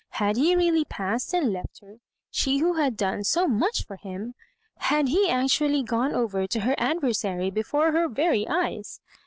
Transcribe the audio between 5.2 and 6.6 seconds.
actually gone over